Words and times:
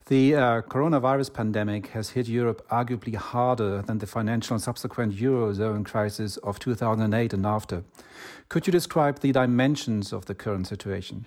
The 0.06 0.36
uh, 0.36 0.62
coronavirus 0.62 1.34
pandemic 1.34 1.88
has 1.88 2.12
hit 2.12 2.28
Europe 2.28 2.64
arguably 2.70 3.16
harder 3.16 3.82
than 3.82 3.98
the 3.98 4.06
financial 4.06 4.54
and 4.54 4.62
subsequent 4.62 5.16
Eurozone 5.16 5.84
crisis 5.84 6.38
of 6.38 6.60
2008 6.60 7.34
and 7.34 7.46
after. 7.48 7.84
Could 8.50 8.68
you 8.68 8.72
describe 8.72 9.22
the 9.22 9.32
dimensions 9.32 10.14
of 10.14 10.28
the 10.28 10.36
current 10.36 10.68
situation? 10.68 11.26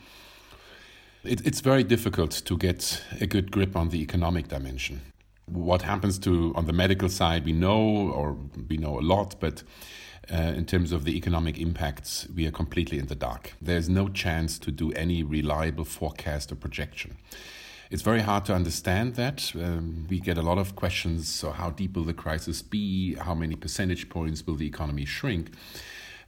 It, 1.24 1.44
it's 1.46 1.60
very 1.60 1.82
difficult 1.82 2.30
to 2.30 2.56
get 2.56 3.02
a 3.20 3.26
good 3.26 3.50
grip 3.50 3.76
on 3.76 3.88
the 3.88 4.00
economic 4.00 4.48
dimension. 4.48 5.00
What 5.46 5.82
happens 5.82 6.18
to 6.20 6.52
on 6.54 6.66
the 6.66 6.72
medical 6.72 7.08
side, 7.08 7.44
we 7.44 7.52
know, 7.52 7.80
or 7.80 8.36
we 8.68 8.76
know 8.76 8.98
a 8.98 9.00
lot, 9.00 9.36
but 9.40 9.62
uh, 10.30 10.36
in 10.36 10.66
terms 10.66 10.92
of 10.92 11.04
the 11.04 11.16
economic 11.16 11.58
impacts, 11.58 12.28
we 12.34 12.46
are 12.46 12.50
completely 12.50 12.98
in 12.98 13.06
the 13.06 13.14
dark. 13.14 13.54
There's 13.60 13.88
no 13.88 14.08
chance 14.08 14.58
to 14.60 14.70
do 14.70 14.92
any 14.92 15.22
reliable 15.22 15.84
forecast 15.84 16.52
or 16.52 16.54
projection. 16.54 17.16
It's 17.90 18.02
very 18.02 18.20
hard 18.20 18.44
to 18.44 18.54
understand 18.54 19.14
that. 19.14 19.50
Um, 19.54 20.06
we 20.10 20.20
get 20.20 20.36
a 20.36 20.42
lot 20.42 20.58
of 20.58 20.76
questions. 20.76 21.26
So, 21.28 21.50
how 21.50 21.70
deep 21.70 21.96
will 21.96 22.04
the 22.04 22.12
crisis 22.12 22.60
be? 22.60 23.14
How 23.14 23.34
many 23.34 23.56
percentage 23.56 24.10
points 24.10 24.46
will 24.46 24.56
the 24.56 24.66
economy 24.66 25.06
shrink? 25.06 25.52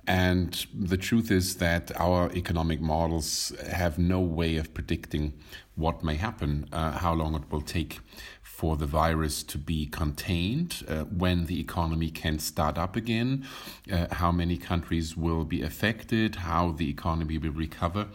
And 0.06 0.66
the 0.74 0.96
truth 0.96 1.30
is 1.30 1.56
that 1.56 1.92
our 2.00 2.30
economic 2.32 2.80
models 2.80 3.52
have 3.70 3.98
no 3.98 4.20
way 4.20 4.56
of 4.56 4.74
predicting 4.74 5.34
what 5.76 6.02
may 6.02 6.16
happen, 6.16 6.68
uh, 6.72 6.92
how 6.92 7.14
long 7.14 7.34
it 7.34 7.50
will 7.50 7.60
take 7.62 8.00
for 8.42 8.76
the 8.76 8.86
virus 8.86 9.42
to 9.42 9.56
be 9.56 9.86
contained, 9.86 10.84
uh, 10.86 11.04
when 11.04 11.46
the 11.46 11.58
economy 11.58 12.10
can 12.10 12.38
start 12.38 12.76
up 12.76 12.94
again, 12.96 13.46
uh, 13.90 14.06
how 14.12 14.30
many 14.30 14.56
countries 14.58 15.16
will 15.16 15.44
be 15.44 15.62
affected, 15.62 16.36
how 16.36 16.72
the 16.72 16.90
economy 16.90 17.38
will 17.38 17.52
recover. 17.52 18.06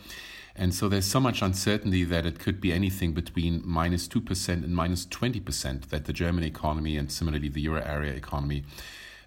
And 0.55 0.73
so 0.73 0.87
there's 0.87 1.05
so 1.05 1.19
much 1.19 1.41
uncertainty 1.41 2.03
that 2.05 2.25
it 2.25 2.39
could 2.39 2.61
be 2.61 2.71
anything 2.71 3.13
between 3.13 3.61
minus 3.65 4.07
2% 4.07 4.49
and 4.49 4.75
minus 4.75 5.05
20% 5.07 5.89
that 5.89 6.05
the 6.05 6.13
German 6.13 6.43
economy 6.43 6.95
and 6.95 7.11
similarly 7.11 7.49
the 7.49 7.61
euro 7.61 7.81
area 7.81 8.13
economy 8.13 8.63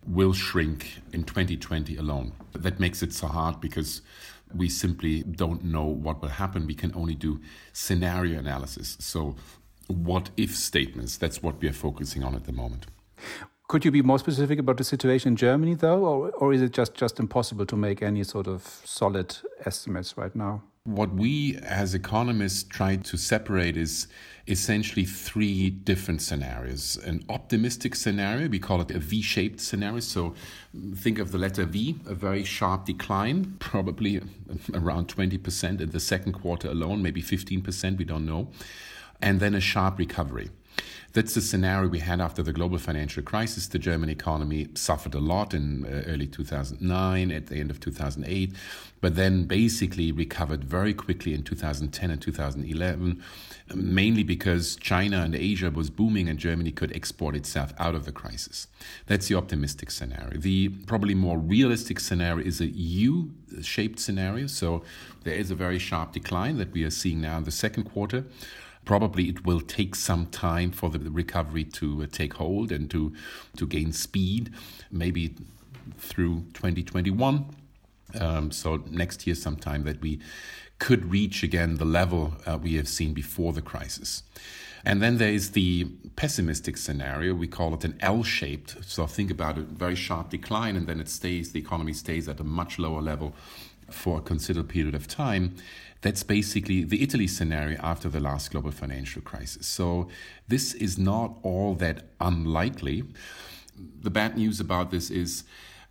will 0.07 0.33
shrink 0.33 1.01
in 1.13 1.25
2020 1.25 1.97
alone. 1.97 2.33
That 2.53 2.81
makes 2.81 3.03
it 3.03 3.13
so 3.13 3.27
hard 3.27 3.61
because 3.61 4.03
we 4.55 4.69
simply 4.69 5.23
don't 5.23 5.65
know 5.65 5.85
what 5.85 6.23
will 6.23 6.29
happen. 6.29 6.67
We 6.67 6.75
can 6.75 6.93
only 6.95 7.15
do 7.15 7.41
scenario 7.73 8.39
analysis. 8.39 8.97
So, 9.01 9.37
what 9.89 10.31
if 10.37 10.55
statements, 10.55 11.17
that's 11.17 11.43
what 11.43 11.61
we 11.61 11.69
are 11.69 11.73
focusing 11.73 12.23
on 12.23 12.35
at 12.35 12.45
the 12.45 12.53
moment. 12.53 12.87
Could 13.69 13.85
you 13.85 13.91
be 13.91 14.03
more 14.03 14.19
specific 14.19 14.59
about 14.59 14.77
the 14.79 14.85
situation 14.85 15.33
in 15.33 15.37
Germany, 15.37 15.75
though, 15.75 16.05
or, 16.05 16.31
or 16.31 16.53
is 16.53 16.63
it 16.63 16.73
just, 16.73 16.95
just 16.95 17.19
impossible 17.19 17.67
to 17.67 17.77
make 17.77 18.03
any 18.03 18.25
sort 18.25 18.47
of 18.47 18.63
solid 18.85 19.37
estimates 19.67 20.17
right 20.17 20.35
now? 20.35 20.63
What 20.89 21.13
we 21.13 21.55
as 21.57 21.95
economists 21.95 22.63
try 22.63 22.97
to 22.97 23.19
separate 23.19 23.77
is 23.77 24.09
essentially 24.47 25.05
three 25.05 25.69
different 25.69 26.23
scenarios. 26.23 26.97
An 27.05 27.23
optimistic 27.29 27.95
scenario, 27.95 28.49
we 28.49 28.59
call 28.59 28.81
it 28.81 28.91
a 28.93 28.99
V 28.99 29.21
shaped 29.21 29.61
scenario. 29.61 30.01
So 30.01 30.35
think 30.95 31.19
of 31.19 31.31
the 31.31 31.37
letter 31.37 31.67
V, 31.67 32.01
a 32.07 32.15
very 32.15 32.43
sharp 32.43 32.87
decline, 32.87 33.57
probably 33.59 34.23
around 34.73 35.09
20% 35.09 35.83
in 35.83 35.91
the 35.91 36.01
second 36.01 36.33
quarter 36.33 36.71
alone, 36.71 37.03
maybe 37.03 37.21
15%, 37.21 37.99
we 37.99 38.07
don't 38.07 38.25
know. 38.25 38.49
And 39.21 39.41
then 39.41 39.55
a 39.55 39.61
sharp 39.61 39.99
recovery. 39.99 40.49
That's 41.15 41.35
the 41.35 41.41
scenario 41.41 41.89
we 41.89 42.01
had 42.01 42.21
after 42.21 42.43
the 42.43 42.53
global 42.53 42.77
financial 42.79 43.23
crisis. 43.23 43.67
The 43.67 43.79
German 43.79 44.11
economy 44.11 44.69
suffered 44.75 45.15
a 45.15 45.21
lot 45.21 45.55
in 45.55 45.87
uh, 45.87 46.03
early 46.07 46.27
2009, 46.27 47.33
at 47.33 47.47
the 47.47 47.57
end 47.57 47.71
of 47.71 47.81
2008, 47.81 48.55
but 49.01 49.17
then 49.17 49.45
basically 49.45 50.13
recovered 50.13 50.65
very 50.65 50.93
quickly 50.93 51.33
in 51.33 51.43
2010 51.43 52.11
and 52.11 52.21
2011, 52.21 53.23
mainly 53.75 54.23
because 54.23 54.77
China 54.77 55.23
and 55.23 55.35
Asia 55.35 55.71
was 55.71 55.89
booming 55.89 56.29
and 56.29 56.39
Germany 56.39 56.73
could 56.73 56.95
export 56.95 57.35
itself 57.35 57.73
out 57.79 57.95
of 57.95 58.05
the 58.05 58.13
crisis. 58.13 58.67
That's 59.07 59.29
the 59.29 59.35
optimistic 59.35 59.91
scenario. 59.91 60.39
The 60.39 60.69
probably 60.69 61.15
more 61.15 61.39
realistic 61.39 62.01
scenario 62.01 62.47
is 62.47 62.61
a 62.61 62.67
U 62.67 63.31
shaped 63.63 63.99
scenario. 63.99 64.47
So 64.47 64.83
there 65.25 65.35
is 65.35 65.51
a 65.51 65.55
very 65.55 65.79
sharp 65.79 66.13
decline 66.13 66.59
that 66.59 66.73
we 66.73 66.85
are 66.85 66.91
seeing 66.91 67.23
now 67.23 67.39
in 67.39 67.45
the 67.45 67.51
second 67.51 67.85
quarter 67.85 68.27
probably 68.89 69.29
it 69.29 69.45
will 69.45 69.61
take 69.61 69.95
some 69.95 70.25
time 70.25 70.71
for 70.71 70.89
the 70.89 70.99
recovery 70.99 71.63
to 71.63 72.03
uh, 72.03 72.07
take 72.11 72.33
hold 72.33 72.73
and 72.73 72.91
to 72.91 73.13
to 73.55 73.67
gain 73.67 73.93
speed, 73.93 74.51
maybe 74.91 75.35
through 75.99 76.37
2021. 76.55 77.45
Um, 78.19 78.51
so 78.51 78.83
next 78.91 79.27
year, 79.27 79.37
sometime 79.37 79.85
that 79.85 80.01
we 80.01 80.21
could 80.79 81.13
reach 81.13 81.43
again 81.43 81.77
the 81.77 81.85
level 81.85 82.33
uh, 82.47 82.57
we 82.57 82.77
have 82.77 82.89
seen 82.89 83.13
before 83.13 83.53
the 83.53 83.61
crisis. 83.61 84.23
And 84.87 85.03
then 85.03 85.19
there 85.19 85.33
is 85.33 85.51
the 85.51 85.85
pessimistic 86.17 86.79
scenario. 86.79 87.35
We 87.35 87.47
call 87.47 87.75
it 87.75 87.85
an 87.85 87.99
L 88.01 88.23
shaped. 88.23 88.83
So 88.85 89.07
think 89.07 89.31
about 89.31 89.59
a 89.59 89.63
very 89.85 89.97
sharp 89.97 90.31
decline, 90.31 90.77
and 90.77 90.87
then 90.87 90.99
it 90.99 91.11
stays, 91.11 91.53
the 91.53 91.61
economy 91.61 91.93
stays 91.93 92.27
at 92.27 92.41
a 92.41 92.45
much 92.45 92.79
lower 92.79 93.03
level 93.03 93.35
for 93.91 94.19
a 94.19 94.23
considerable 94.23 94.71
period 94.71 94.95
of 94.95 95.07
time. 95.09 95.57
That's 96.01 96.23
basically 96.23 96.85
the 96.85 97.03
Italy 97.03 97.27
scenario 97.27 97.79
after 97.81 98.09
the 98.09 98.21
last 98.21 98.51
global 98.51 98.71
financial 98.71 99.23
crisis. 99.23 99.67
So 99.67 100.09
this 100.47 100.75
is 100.75 100.97
not 100.99 101.39
all 101.43 101.75
that 101.77 102.05
unlikely. 102.21 103.05
The 104.01 104.11
bad 104.11 104.37
news 104.37 104.61
about 104.61 104.91
this 104.91 105.11
is 105.11 105.45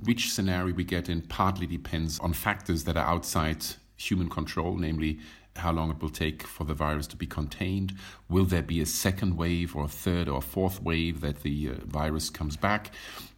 which 0.04 0.32
scenario 0.32 0.74
we 0.74 0.84
get 0.84 1.10
in 1.10 1.22
partly 1.24 1.68
depends 1.68 2.20
on 2.20 2.34
factors 2.34 2.84
that 2.86 2.96
are 2.96 3.06
outside 3.06 3.66
human 3.98 4.30
control, 4.30 4.78
namely 4.78 5.20
how 5.58 5.72
long 5.72 5.90
it 5.92 6.02
will 6.02 6.10
take 6.10 6.44
for 6.44 6.64
the 6.64 6.74
virus 6.74 7.08
to 7.08 7.16
be 7.16 7.26
contained. 7.26 7.94
Will 8.30 8.46
there 8.46 8.62
be 8.62 8.82
a 8.82 8.86
second 8.86 9.38
wave 9.38 9.76
or 9.76 9.86
a 9.86 9.90
third 9.90 10.28
or 10.28 10.38
a 10.38 10.42
fourth 10.42 10.82
wave 10.82 11.22
that 11.22 11.44
the 11.44 11.70
uh, 11.70 11.74
virus 11.86 12.30
comes 12.30 12.58
back? 12.58 12.92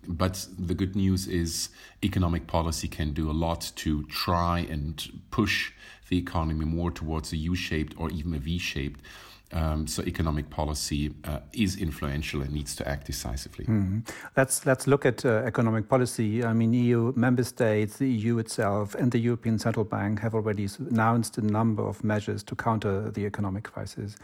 But 0.07 0.47
the 0.57 0.73
good 0.73 0.95
news 0.95 1.27
is 1.27 1.69
economic 2.03 2.47
policy 2.47 2.87
can 2.87 3.13
do 3.13 3.29
a 3.29 3.33
lot 3.33 3.71
to 3.77 4.03
try 4.05 4.59
and 4.59 5.21
push 5.31 5.71
the 6.09 6.17
economy 6.17 6.65
more 6.65 6.91
towards 6.91 7.31
a 7.31 7.37
U 7.37 7.55
shaped 7.55 7.93
or 7.97 8.09
even 8.09 8.33
a 8.33 8.39
V 8.39 8.57
shaped. 8.57 9.01
Um, 9.51 9.87
so 9.87 10.03
economic 10.03 10.51
policy 10.51 11.11
uh, 11.23 11.39
is 11.53 11.75
influential 11.77 12.41
and 12.41 12.51
needs 12.51 12.75
to 12.75 12.87
act 12.87 13.07
decisively. 13.07 13.65
Mm. 13.65 14.07
Let's 14.37 14.65
let's 14.67 14.85
look 14.85 15.05
at 15.05 15.25
uh, 15.25 15.41
economic 15.45 15.89
policy. 15.89 16.43
I 16.43 16.53
mean, 16.53 16.71
EU 16.73 17.13
member 17.15 17.43
states, 17.43 17.97
the 17.97 18.07
EU 18.07 18.37
itself, 18.37 18.93
and 18.93 19.11
the 19.11 19.17
European 19.17 19.57
Central 19.57 19.85
Bank 19.85 20.19
have 20.19 20.35
already 20.35 20.67
announced 20.91 21.39
a 21.39 21.41
number 21.41 21.81
of 21.81 22.03
measures 22.03 22.43
to 22.43 22.55
counter 22.55 23.09
the 23.09 23.25
economic 23.25 23.63
crisis. 23.63 24.17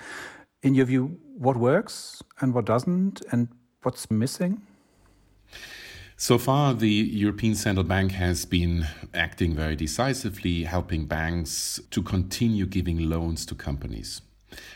In 0.61 0.75
your 0.75 0.85
view, 0.85 1.17
what 1.37 1.57
works 1.57 2.21
and 2.39 2.53
what 2.53 2.65
doesn't, 2.65 3.21
and 3.31 3.47
what's 3.81 4.11
missing? 4.11 4.61
So 6.17 6.37
far, 6.37 6.73
the 6.73 6.87
European 6.87 7.55
Central 7.55 7.83
Bank 7.83 8.13
has 8.13 8.45
been 8.45 8.87
acting 9.13 9.53
very 9.53 9.75
decisively, 9.75 10.63
helping 10.63 11.07
banks 11.07 11.79
to 11.91 12.01
continue 12.01 12.65
giving 12.65 13.09
loans 13.09 13.45
to 13.47 13.55
companies. 13.55 14.21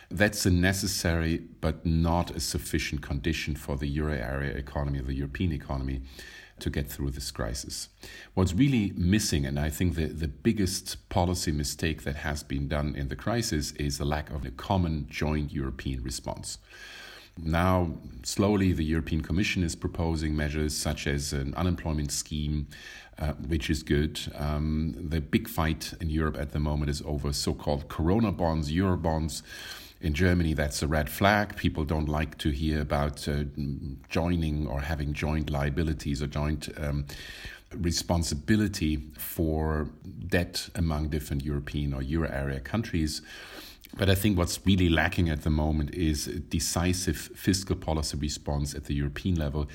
That's 0.10 0.46
a 0.46 0.52
necessary 0.52 1.44
but 1.62 1.86
not 1.86 2.32
a 2.32 2.40
sufficient 2.40 3.02
condition 3.02 3.56
for 3.56 3.78
the 3.78 3.88
euro 3.88 4.14
area 4.14 4.52
economy, 4.56 5.00
the 5.00 5.14
European 5.14 5.52
economy, 5.52 6.02
to 6.60 6.70
get 6.70 6.90
through 6.90 7.12
this 7.12 7.32
crisis. 7.32 7.90
What's 8.34 8.54
really 8.54 8.94
missing, 8.96 9.46
and 9.46 9.60
I 9.60 9.70
think 9.70 9.96
the, 9.96 10.08
the 10.08 10.28
biggest 10.28 11.10
policy 11.10 11.52
mistake 11.52 12.04
that 12.04 12.18
has 12.18 12.44
been 12.44 12.68
done 12.68 12.96
in 12.96 13.08
the 13.08 13.16
crisis, 13.16 13.72
is 13.74 13.98
the 13.98 14.06
lack 14.06 14.30
of 14.30 14.46
a 14.46 14.52
common 14.52 15.08
joint 15.10 15.52
European 15.54 16.04
response. 16.04 16.58
Now, 17.44 17.94
slowly, 18.24 18.74
the 18.74 18.84
European 18.84 19.22
Commission 19.22 19.64
is 19.64 19.76
proposing 19.76 20.36
measures 20.36 20.76
such 20.76 21.08
as 21.08 21.34
an 21.34 21.54
unemployment 21.56 22.12
scheme, 22.12 22.68
uh, 23.18 23.34
which 23.34 23.70
is 23.70 23.84
good. 23.84 24.20
Um, 24.36 24.96
the 24.98 25.22
big 25.22 25.48
fight 25.48 25.94
in 26.02 26.10
Europe 26.10 26.38
at 26.38 26.52
the 26.52 26.60
moment 26.60 26.90
is 26.90 27.02
over 27.04 27.34
so 27.34 27.54
called 27.54 27.88
Corona 27.88 28.32
bonds, 28.32 28.72
Euro 28.72 28.98
bonds. 28.98 29.44
In 30.02 30.14
Germany, 30.14 30.54
that's 30.54 30.82
a 30.82 30.88
red 30.88 31.10
flag. 31.10 31.58
People 31.58 31.84
don't 31.84 32.08
like 32.08 32.38
to 32.38 32.52
hear 32.52 32.80
about 32.80 33.28
uh, 33.28 33.44
joining 34.10 34.66
or 34.68 34.80
having 34.80 35.14
joint 35.14 35.50
liabilities 35.50 36.22
or 36.22 36.28
joint. 36.28 36.70
Um, 36.78 37.06
responsibility 37.76 38.98
for 39.18 39.90
debt 40.28 40.70
among 40.76 41.10
different 41.10 41.44
European 41.44 41.94
or 41.94 42.02
Euro 42.02 42.30
area 42.30 42.60
countries. 42.60 43.22
But 43.98 44.10
I 44.10 44.16
think 44.16 44.38
what's 44.38 44.60
really 44.66 44.90
lacking 44.90 45.30
at 45.30 45.42
the 45.42 45.50
moment 45.50 45.94
is 45.94 46.28
a 46.28 46.40
decisive 46.40 47.18
fiscal 47.18 47.76
policy 47.76 48.18
response 48.18 48.76
at 48.76 48.86
the 48.86 48.94
European 48.94 49.36
level, 49.36 49.68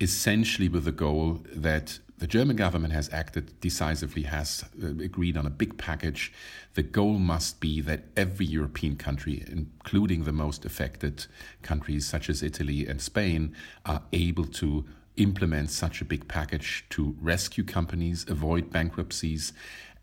essentially 0.00 0.68
with 0.68 0.84
the 0.84 0.92
goal 0.92 1.42
that 1.54 1.98
the 2.18 2.26
German 2.28 2.54
government 2.54 2.92
has 2.92 3.12
acted 3.12 3.58
decisively, 3.60 4.22
has 4.22 4.64
uh, 4.80 4.86
agreed 4.86 5.36
on 5.36 5.44
a 5.44 5.50
big 5.50 5.76
package. 5.76 6.32
The 6.74 6.84
goal 6.84 7.18
must 7.18 7.58
be 7.58 7.80
that 7.80 8.04
every 8.16 8.46
European 8.46 8.94
country, 8.94 9.44
including 9.50 10.22
the 10.22 10.32
most 10.32 10.64
affected 10.64 11.26
countries 11.62 12.06
such 12.06 12.30
as 12.30 12.42
Italy 12.42 12.86
and 12.86 13.00
Spain, 13.00 13.56
are 13.84 14.02
able 14.12 14.44
to 14.44 14.84
implement 15.16 15.70
such 15.70 16.00
a 16.00 16.04
big 16.04 16.28
package 16.28 16.84
to 16.90 17.16
rescue 17.20 17.64
companies, 17.64 18.24
avoid 18.28 18.70
bankruptcies, 18.70 19.52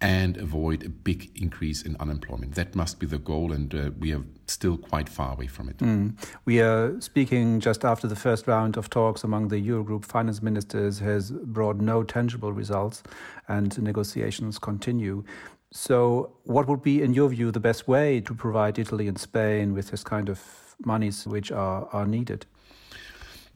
and 0.02 0.38
avoid 0.38 0.86
a 0.86 0.90
big 0.90 1.30
increase 1.36 1.82
in 1.82 1.98
unemployment. 2.00 2.56
That 2.56 2.74
must 2.74 3.00
be 3.00 3.06
the 3.06 3.18
goal, 3.18 3.52
and 3.52 3.74
uh, 3.76 3.92
we 4.00 4.14
are 4.14 4.24
still 4.48 4.78
quite 4.78 5.10
far 5.10 5.34
away 5.34 5.48
from 5.48 5.68
it. 5.70 5.78
Mm. 5.80 6.16
We 6.46 6.62
are 6.62 7.00
speaking 7.02 7.60
just 7.60 7.84
after 7.84 8.08
the 8.08 8.16
first 8.16 8.48
round 8.48 8.78
of 8.78 8.90
talks 8.90 9.24
among 9.24 9.50
the 9.50 9.58
Eurogroup 9.58 10.06
finance 10.06 10.42
ministers 10.42 11.00
has 11.00 11.32
brought 11.32 11.78
no 11.78 12.04
tangible 12.04 12.54
results, 12.54 13.04
and 13.48 13.82
negotiations 13.82 14.58
continue. 14.58 15.24
So, 15.72 16.32
what 16.46 16.68
would 16.68 16.82
be, 16.82 17.04
in 17.04 17.14
your 17.14 17.30
view, 17.30 17.52
the 17.52 17.60
best 17.60 17.88
way 17.88 18.22
to 18.22 18.34
provide 18.34 18.80
Italy 18.80 19.08
and 19.08 19.20
Spain 19.20 19.74
with 19.74 19.92
this 19.92 20.04
kind 20.04 20.30
of 20.30 20.42
monies 20.84 21.28
which 21.28 21.52
are, 21.52 21.88
are 21.92 22.08
needed? 22.08 22.46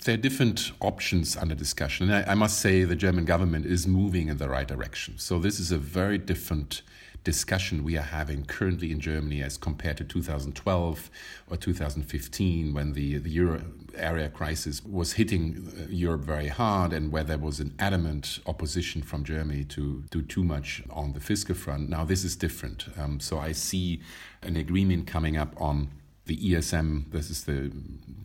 There 0.04 0.16
are 0.16 0.18
different 0.18 0.72
options 0.82 1.38
under 1.38 1.56
discussion. 1.56 2.10
And 2.10 2.26
I, 2.28 2.32
I, 2.32 2.36
must 2.36 2.60
say 2.60 2.84
the 2.84 2.96
German 2.96 3.26
government 3.26 3.66
is 3.66 3.88
moving 3.88 4.28
in 4.28 4.38
the 4.38 4.50
right 4.50 4.68
direction. 4.68 5.18
So 5.18 5.40
this 5.40 5.60
is 5.60 5.72
a 5.72 5.78
very 5.78 6.18
different 6.18 6.82
discussion 7.24 7.84
we 7.84 7.98
are 7.98 8.02
having 8.02 8.46
currently 8.46 8.92
in 8.92 9.00
Germany 9.00 9.42
as 9.42 9.58
compared 9.58 9.98
to 9.98 10.04
2012 10.04 11.10
or 11.50 11.58
2015 11.58 12.74
when 12.74 12.94
the, 12.94 13.18
the 13.18 13.30
euro 13.30 13.64
area 13.96 14.30
crisis 14.30 14.84
was 14.84 15.14
hitting 15.14 15.72
uh, 15.78 15.86
Europe 15.90 16.22
very 16.22 16.48
hard 16.48 16.92
and 16.92 17.12
where 17.12 17.24
there 17.24 17.38
was 17.38 17.60
an 17.60 17.74
adamant 17.80 18.40
opposition 18.46 19.02
from 19.02 19.24
Germany 19.24 19.64
to 19.64 20.04
do 20.10 20.22
too 20.22 20.44
much 20.44 20.84
on 20.90 21.14
the 21.14 21.20
fiscal 21.20 21.56
front. 21.56 21.90
Now 21.90 22.04
this 22.04 22.24
is 22.24 22.36
different. 22.36 22.88
Um, 22.98 23.20
so 23.20 23.40
I 23.40 23.52
see 23.54 24.02
an 24.42 24.58
agreement 24.58 25.08
coming 25.08 25.38
up 25.38 25.54
on 25.62 25.90
the 26.26 26.38
ESM, 26.38 27.12
this 27.12 27.30
is 27.30 27.44
the 27.44 27.72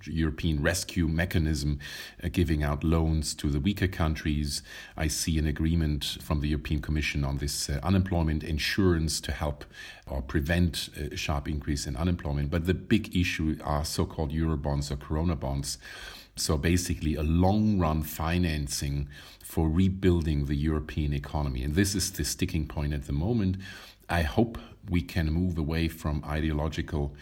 European 0.04 0.62
Rescue 0.62 1.08
Mechanism, 1.08 1.80
uh, 2.22 2.28
giving 2.30 2.62
out 2.62 2.84
loans 2.84 3.34
to 3.34 3.50
the 3.50 3.58
weaker 3.58 3.88
countries. 3.88 4.62
I 4.96 5.08
see 5.08 5.36
an 5.38 5.46
agreement 5.46 6.18
from 6.20 6.40
the 6.40 6.48
European 6.48 6.80
Commission 6.80 7.24
on 7.24 7.38
this 7.38 7.68
uh, 7.68 7.80
unemployment 7.82 8.44
insurance 8.44 9.20
to 9.22 9.32
help 9.32 9.64
or 10.06 10.22
prevent 10.22 10.90
a 10.96 11.16
sharp 11.16 11.48
increase 11.48 11.86
in 11.86 11.96
unemployment. 11.96 12.50
But 12.50 12.66
the 12.66 12.74
big 12.74 13.16
issue 13.16 13.58
are 13.64 13.84
so 13.84 14.06
called 14.06 14.30
Eurobonds 14.30 14.92
or 14.92 14.96
Corona 14.96 15.34
bonds. 15.34 15.78
So 16.36 16.56
basically, 16.56 17.16
a 17.16 17.24
long 17.24 17.80
run 17.80 18.04
financing 18.04 19.08
for 19.42 19.68
rebuilding 19.68 20.46
the 20.46 20.54
European 20.54 21.12
economy. 21.12 21.64
And 21.64 21.74
this 21.74 21.96
is 21.96 22.12
the 22.12 22.24
sticking 22.24 22.68
point 22.68 22.92
at 22.92 23.06
the 23.06 23.12
moment. 23.12 23.56
I 24.08 24.22
hope 24.22 24.56
we 24.88 25.02
can 25.02 25.32
move 25.32 25.58
away 25.58 25.88
from 25.88 26.22
ideological 26.24 27.14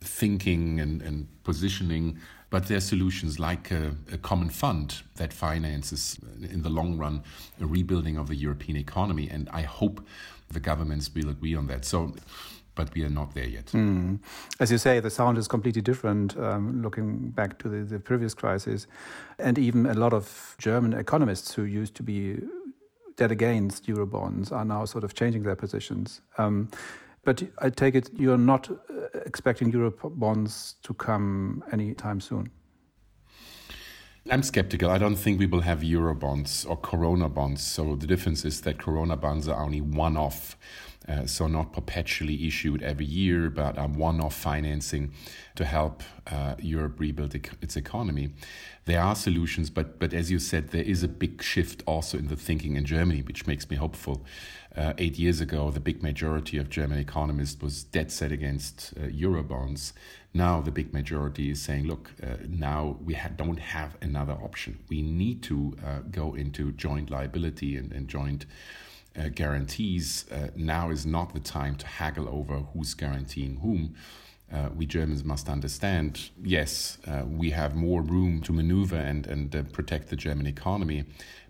thinking 0.00 0.80
and, 0.80 1.02
and 1.02 1.26
positioning, 1.44 2.18
but 2.50 2.66
there 2.66 2.76
are 2.76 2.80
solutions 2.80 3.38
like 3.38 3.70
a, 3.70 3.94
a, 4.12 4.18
common 4.18 4.50
fund 4.50 5.02
that 5.16 5.32
finances, 5.32 6.18
in 6.42 6.62
the 6.62 6.68
long 6.68 6.98
run, 6.98 7.22
a 7.60 7.66
rebuilding 7.66 8.16
of 8.16 8.28
the 8.28 8.34
European 8.34 8.76
economy. 8.76 9.28
And 9.30 9.48
I 9.52 9.62
hope 9.62 10.04
the 10.48 10.60
governments 10.60 11.10
will 11.14 11.28
agree 11.28 11.54
on 11.54 11.68
that. 11.68 11.84
So, 11.84 12.14
but 12.74 12.92
we 12.94 13.04
are 13.04 13.10
not 13.10 13.34
there 13.34 13.46
yet. 13.46 13.66
Mm. 13.66 14.18
As 14.58 14.72
you 14.72 14.78
say, 14.78 15.00
the 15.00 15.10
sound 15.10 15.38
is 15.38 15.46
completely 15.46 15.82
different 15.82 16.36
um, 16.38 16.82
looking 16.82 17.30
back 17.30 17.58
to 17.58 17.68
the, 17.68 17.84
the 17.84 18.00
previous 18.00 18.34
crisis. 18.34 18.86
And 19.38 19.58
even 19.58 19.86
a 19.86 19.94
lot 19.94 20.12
of 20.12 20.56
German 20.58 20.92
economists 20.92 21.52
who 21.52 21.64
used 21.64 21.94
to 21.96 22.02
be 22.02 22.38
dead 23.16 23.30
against 23.30 23.86
Eurobonds 23.86 24.50
are 24.50 24.64
now 24.64 24.84
sort 24.86 25.04
of 25.04 25.14
changing 25.14 25.42
their 25.42 25.56
positions. 25.56 26.20
Um, 26.38 26.70
but 27.24 27.42
I 27.58 27.70
take 27.70 27.94
it 27.94 28.10
you're 28.16 28.38
not 28.38 28.70
uh, 28.70 28.74
expecting 29.26 29.70
Euro 29.72 29.90
bonds 29.90 30.76
to 30.82 30.94
come 30.94 31.62
anytime 31.72 32.20
soon. 32.20 32.50
I'm 34.30 34.42
skeptical. 34.42 34.90
I 34.90 34.98
don't 34.98 35.16
think 35.16 35.38
we 35.38 35.46
will 35.46 35.62
have 35.62 35.82
Euro 35.82 36.14
bonds 36.14 36.64
or 36.64 36.76
Corona 36.76 37.28
bonds. 37.28 37.62
So 37.62 37.96
the 37.96 38.06
difference 38.06 38.44
is 38.44 38.60
that 38.60 38.78
Corona 38.78 39.16
bonds 39.16 39.48
are 39.48 39.62
only 39.62 39.80
one 39.80 40.16
off. 40.16 40.56
Uh, 41.08 41.26
so 41.26 41.46
not 41.46 41.72
perpetually 41.72 42.46
issued 42.46 42.82
every 42.82 43.06
year, 43.06 43.48
but 43.48 43.76
a 43.78 43.86
one-off 43.86 44.34
financing 44.34 45.12
to 45.56 45.64
help 45.64 46.02
uh, 46.30 46.54
Europe 46.60 47.00
rebuild 47.00 47.34
its 47.34 47.74
economy. 47.74 48.30
There 48.84 49.00
are 49.00 49.16
solutions, 49.16 49.70
but 49.70 49.98
but 49.98 50.12
as 50.12 50.30
you 50.30 50.38
said, 50.38 50.70
there 50.70 50.82
is 50.82 51.02
a 51.02 51.08
big 51.08 51.42
shift 51.42 51.82
also 51.86 52.18
in 52.18 52.28
the 52.28 52.36
thinking 52.36 52.76
in 52.76 52.84
Germany, 52.84 53.22
which 53.22 53.46
makes 53.46 53.68
me 53.70 53.76
hopeful. 53.76 54.24
Uh, 54.76 54.92
eight 54.98 55.18
years 55.18 55.40
ago, 55.40 55.70
the 55.70 55.80
big 55.80 56.02
majority 56.02 56.58
of 56.58 56.68
German 56.68 56.98
economists 56.98 57.60
was 57.60 57.82
dead 57.82 58.12
set 58.12 58.30
against 58.30 58.92
uh, 58.96 59.06
Eurobonds. 59.06 59.92
Now 60.32 60.60
the 60.60 60.70
big 60.70 60.92
majority 60.92 61.50
is 61.50 61.60
saying, 61.60 61.86
look, 61.86 62.12
uh, 62.22 62.36
now 62.46 62.98
we 63.04 63.14
ha- 63.14 63.30
don't 63.34 63.58
have 63.58 63.96
another 64.00 64.34
option. 64.34 64.78
We 64.88 65.02
need 65.02 65.42
to 65.44 65.76
uh, 65.84 65.98
go 66.10 66.34
into 66.34 66.72
joint 66.72 67.10
liability 67.10 67.76
and, 67.76 67.92
and 67.92 68.06
joint 68.06 68.46
uh, 69.18 69.28
guarantees. 69.28 70.24
Uh, 70.30 70.48
now 70.56 70.90
is 70.90 71.06
not 71.06 71.34
the 71.34 71.40
time 71.40 71.76
to 71.76 71.86
haggle 71.86 72.28
over 72.28 72.58
who's 72.72 72.94
guaranteeing 72.94 73.56
whom. 73.56 73.94
Uh, 74.52 74.68
we 74.74 74.84
Germans 74.84 75.22
must 75.22 75.48
understand 75.48 76.30
yes, 76.42 76.98
uh, 77.06 77.22
we 77.24 77.50
have 77.50 77.76
more 77.76 78.02
room 78.02 78.40
to 78.42 78.52
maneuver 78.52 78.96
and, 78.96 79.26
and 79.26 79.54
uh, 79.54 79.62
protect 79.72 80.08
the 80.08 80.16
German 80.16 80.46
economy. 80.46 81.04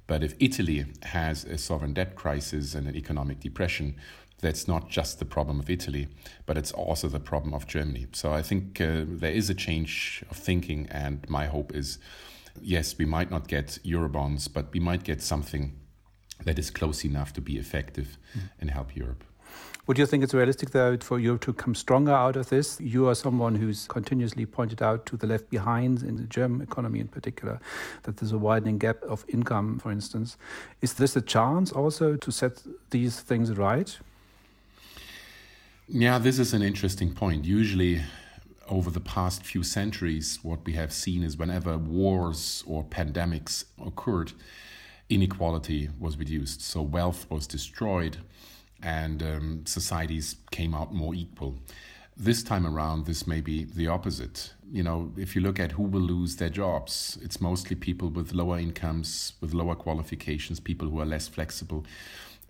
But 0.07 0.23
if 0.23 0.35
Italy 0.39 0.85
has 1.05 1.45
a 1.45 1.57
sovereign 1.57 1.95
debt 1.95 2.15
crisis 2.17 2.75
and 2.75 2.87
an 2.89 2.97
economic 2.97 3.41
depression, 3.41 3.97
that's 4.41 4.67
not 4.67 4.89
just 4.89 5.19
the 5.19 5.25
problem 5.25 5.61
of 5.61 5.71
Italy, 5.71 6.09
but 6.47 6.59
it's 6.59 6.73
also 6.73 7.09
the 7.09 7.21
problem 7.21 7.55
of 7.55 7.67
Germany. 7.67 8.07
So 8.13 8.33
I 8.33 8.43
think 8.43 8.81
uh, 8.81 9.05
there 9.07 9.33
is 9.33 9.49
a 9.51 9.55
change 9.55 10.25
of 10.31 10.37
thinking, 10.37 10.89
and 10.91 11.29
my 11.29 11.47
hope 11.47 11.75
is 11.75 11.99
yes, 12.61 12.97
we 12.99 13.05
might 13.05 13.31
not 13.31 13.49
get 13.49 13.79
Eurobonds, 13.85 14.53
but 14.53 14.73
we 14.73 14.81
might 14.81 15.05
get 15.05 15.23
something 15.23 15.79
that 16.45 16.59
is 16.59 16.71
close 16.71 17.05
enough 17.05 17.33
to 17.35 17.41
be 17.41 17.59
effective 17.59 18.19
mm. 18.37 18.51
and 18.61 18.71
help 18.71 18.97
Europe. 18.97 19.25
Would 19.87 19.99
you 19.99 20.07
think 20.07 20.23
it's 20.23 20.35
realistic, 20.35 20.71
though, 20.71 20.97
for 20.99 21.19
Europe 21.19 21.41
to 21.43 21.53
come 21.53 21.75
stronger 21.75 22.13
out 22.13 22.37
of 22.37 22.49
this? 22.49 22.81
You 22.81 23.09
are 23.09 23.15
someone 23.15 23.57
who's 23.57 23.89
continuously 23.89 24.47
pointed 24.47 24.83
out 24.83 25.05
to 25.07 25.17
the 25.17 25.27
left 25.27 25.51
behind, 25.51 26.03
in 26.03 26.17
the 26.17 26.25
German 26.25 26.61
economy 26.61 27.01
in 27.01 27.09
particular, 27.09 27.59
that 28.05 28.19
there's 28.19 28.31
a 28.31 28.39
widening 28.39 28.79
gap 28.79 29.03
of 29.03 29.25
income, 29.27 29.81
for 29.81 29.91
instance. 29.91 30.37
Is 30.81 30.95
this 30.95 31.17
a 31.17 31.21
chance 31.21 31.73
also 31.73 32.15
to 32.17 32.31
set 32.31 32.63
these 32.91 33.21
things 33.21 33.57
right? 33.57 33.99
Yeah, 35.89 36.19
this 36.19 36.39
is 36.39 36.55
an 36.55 36.63
interesting 36.63 37.13
point. 37.13 37.45
Usually, 37.45 38.03
over 38.69 38.91
the 38.91 39.01
past 39.01 39.45
few 39.45 39.65
centuries, 39.65 40.39
what 40.43 40.65
we 40.65 40.75
have 40.75 40.93
seen 40.93 41.25
is 41.25 41.37
whenever 41.37 41.77
wars 41.77 42.63
or 42.65 42.85
pandemics 42.85 43.65
occurred, 43.85 44.33
inequality 45.11 45.91
was 45.99 46.17
reduced. 46.17 46.63
So 46.63 46.81
wealth 46.81 47.27
was 47.31 47.47
destroyed 47.47 48.19
and 48.83 49.23
um, 49.23 49.63
societies 49.67 50.37
came 50.51 50.75
out 50.75 50.95
more 50.95 51.15
equal. 51.15 51.59
This 52.17 52.43
time 52.43 52.67
around, 52.67 53.07
this 53.07 53.27
may 53.27 53.41
be 53.41 53.65
the 53.65 53.89
opposite. 53.89 54.53
You 54.71 54.83
know, 54.83 55.13
if 55.17 55.35
you 55.35 55.43
look 55.43 55.59
at 55.59 55.73
who 55.73 55.83
will 55.83 56.01
lose 56.01 56.37
their 56.37 56.49
jobs, 56.49 57.19
it's 57.23 57.41
mostly 57.41 57.77
people 57.77 58.09
with 58.09 58.33
lower 58.33 58.59
incomes, 58.59 59.35
with 59.41 59.53
lower 59.53 59.75
qualifications, 59.75 60.61
people 60.61 60.89
who 60.89 61.01
are 61.01 61.07
less 61.07 61.29
flexible, 61.29 61.85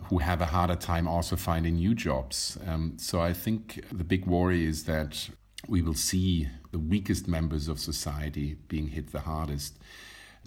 who 0.04 0.18
have 0.18 0.40
a 0.40 0.46
harder 0.46 0.76
time 0.76 1.06
also 1.06 1.36
finding 1.36 1.76
new 1.76 1.94
jobs. 1.94 2.58
Um, 2.66 2.94
so 2.96 3.20
I 3.20 3.32
think 3.32 3.84
the 3.92 4.04
big 4.04 4.26
worry 4.26 4.64
is 4.64 4.84
that 4.84 5.28
we 5.68 5.82
will 5.82 5.94
see 5.94 6.48
the 6.72 6.78
weakest 6.78 7.28
members 7.28 7.68
of 7.68 7.78
society 7.78 8.56
being 8.68 8.88
hit 8.88 9.12
the 9.12 9.20
hardest. 9.20 9.78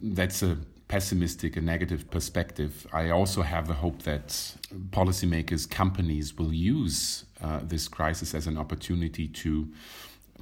That's 0.02 0.42
a 0.42 0.58
pessimistic 0.94 1.58
and 1.58 1.66
negative 1.66 2.02
perspective. 2.12 2.86
I 2.94 3.10
also 3.10 3.42
have 3.42 3.66
the 3.68 3.74
hope 3.74 4.04
that 4.04 4.28
policymakers, 4.92 5.68
companies 5.68 6.38
will 6.38 6.54
use 6.54 7.26
uh, 7.42 7.62
this 7.64 7.88
crisis 7.88 8.36
as 8.36 8.46
an 8.46 8.58
opportunity 8.60 9.28
to 9.42 9.52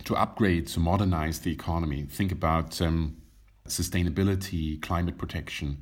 to 0.08 0.13
upgrade, 0.15 0.65
to 0.74 0.79
modernize 0.79 1.39
the 1.39 1.51
economy. 1.60 2.01
Think 2.20 2.31
about 2.34 2.81
um, 2.81 3.15
sustainability, 3.67 4.81
climate 4.81 5.17
protection. 5.17 5.77